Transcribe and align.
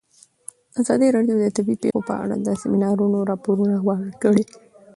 ازادي 0.81 1.07
راډیو 1.15 1.35
د 1.39 1.45
طبیعي 1.57 1.77
پېښې 1.83 2.01
په 2.09 2.13
اړه 2.23 2.35
د 2.39 2.47
سیمینارونو 2.61 3.17
راپورونه 3.31 3.75
ورکړي. 3.87 4.43